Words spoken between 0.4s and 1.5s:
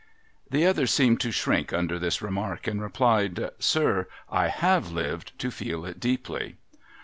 The other seemed to